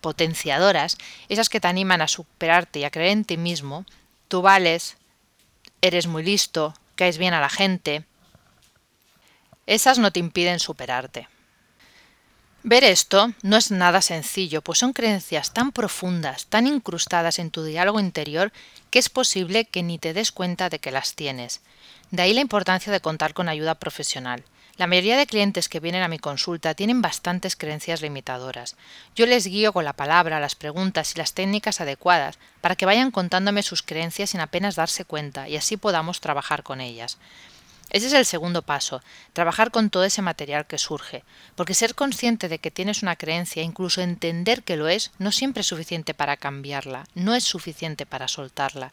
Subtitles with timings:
[0.00, 0.96] potenciadoras,
[1.28, 3.84] esas que te animan a superarte y a creer en ti mismo,
[4.28, 4.96] tú vales,
[5.80, 8.04] eres muy listo, caes bien a la gente,
[9.66, 11.28] esas no te impiden superarte.
[12.64, 17.64] Ver esto no es nada sencillo, pues son creencias tan profundas, tan incrustadas en tu
[17.64, 18.52] diálogo interior,
[18.90, 21.60] que es posible que ni te des cuenta de que las tienes.
[22.12, 24.44] De ahí la importancia de contar con ayuda profesional.
[24.78, 28.76] La mayoría de clientes que vienen a mi consulta tienen bastantes creencias limitadoras.
[29.14, 33.10] Yo les guío con la palabra, las preguntas y las técnicas adecuadas para que vayan
[33.10, 37.18] contándome sus creencias sin apenas darse cuenta y así podamos trabajar con ellas.
[37.90, 39.02] Ese es el segundo paso,
[39.34, 41.24] trabajar con todo ese material que surge,
[41.54, 45.60] porque ser consciente de que tienes una creencia, incluso entender que lo es, no siempre
[45.60, 48.92] es suficiente para cambiarla, no es suficiente para soltarla.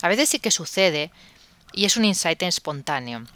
[0.00, 1.10] A veces sí que sucede
[1.74, 3.26] y es un insight espontáneo,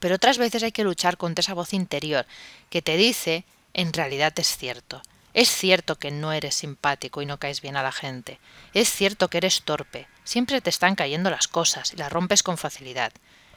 [0.00, 2.26] pero otras veces hay que luchar contra esa voz interior
[2.70, 3.44] que te dice
[3.74, 5.02] en realidad es cierto.
[5.32, 8.40] Es cierto que no eres simpático y no caes bien a la gente.
[8.74, 10.08] Es cierto que eres torpe.
[10.24, 13.12] Siempre te están cayendo las cosas y las rompes con facilidad.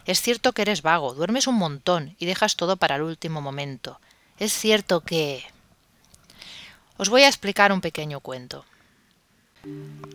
[0.05, 3.99] Es cierto que eres vago, duermes un montón y dejas todo para el último momento.
[4.37, 5.45] Es cierto que...
[6.97, 8.65] Os voy a explicar un pequeño cuento.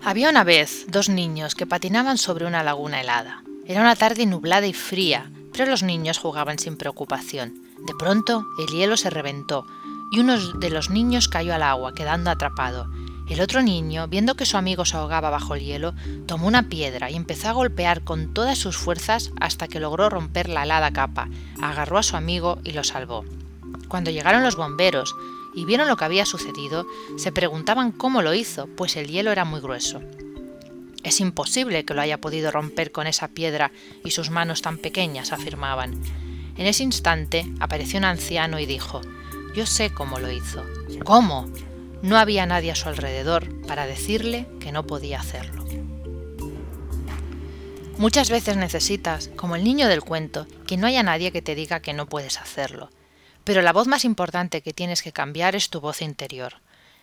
[0.05, 3.43] Había una vez dos niños que patinaban sobre una laguna helada.
[3.67, 5.31] Era una tarde nublada y fría,
[5.67, 7.55] los niños jugaban sin preocupación.
[7.87, 9.67] De pronto el hielo se reventó
[10.11, 12.89] y uno de los niños cayó al agua, quedando atrapado.
[13.29, 15.95] El otro niño, viendo que su amigo se ahogaba bajo el hielo,
[16.27, 20.49] tomó una piedra y empezó a golpear con todas sus fuerzas hasta que logró romper
[20.49, 21.29] la helada capa,
[21.61, 23.25] agarró a su amigo y lo salvó.
[23.89, 25.15] Cuando llegaron los bomberos
[25.55, 26.87] y vieron lo que había sucedido,
[27.17, 30.01] se preguntaban cómo lo hizo, pues el hielo era muy grueso.
[31.03, 33.71] Es imposible que lo haya podido romper con esa piedra
[34.05, 36.01] y sus manos tan pequeñas, afirmaban.
[36.57, 39.01] En ese instante apareció un anciano y dijo
[39.55, 40.65] Yo sé cómo lo hizo.
[41.05, 41.47] ¿Cómo?
[42.03, 45.65] No había nadie a su alrededor para decirle que no podía hacerlo.
[47.99, 51.81] Muchas veces necesitas, como el niño del cuento, que no haya nadie que te diga
[51.81, 52.91] que no puedes hacerlo.
[53.43, 56.61] Pero la voz más importante que tienes que cambiar es tu voz interior.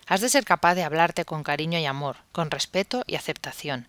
[0.08, 3.88] Has de ser capaz de hablarte con cariño y amor, con respeto y aceptación.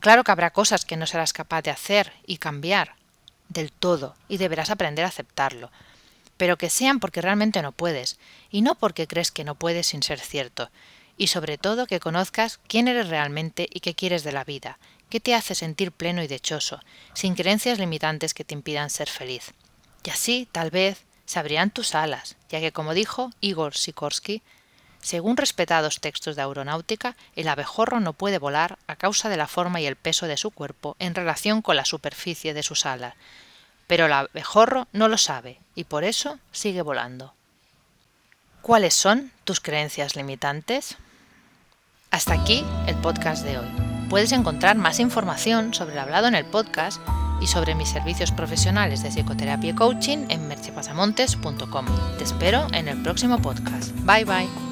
[0.00, 2.94] Claro que habrá cosas que no serás capaz de hacer y cambiar
[3.48, 5.70] del todo, y deberás aprender a aceptarlo,
[6.36, 8.18] pero que sean porque realmente no puedes,
[8.50, 10.70] y no porque crees que no puedes sin ser cierto,
[11.16, 14.78] y sobre todo que conozcas quién eres realmente y qué quieres de la vida,
[15.10, 16.80] qué te hace sentir pleno y dichoso,
[17.14, 19.52] sin creencias limitantes que te impidan ser feliz.
[20.04, 24.42] Y así, tal vez, se abrirán tus alas, ya que como dijo Igor Sikorsky,
[25.00, 29.80] según respetados textos de aeronáutica, el abejorro no puede volar a causa de la forma
[29.80, 33.14] y el peso de su cuerpo en relación con la superficie de sus alas,
[33.86, 37.32] pero el abejorro no lo sabe y por eso sigue volando.
[38.62, 40.96] ¿Cuáles son tus creencias limitantes?
[42.10, 43.68] Hasta aquí el podcast de hoy.
[44.10, 47.00] Puedes encontrar más información sobre el hablado en el podcast
[47.40, 51.86] y sobre mis servicios profesionales de psicoterapia y coaching en merchepasamontes.com.
[52.16, 53.92] Te espero en el próximo podcast.
[54.04, 54.67] Bye bye.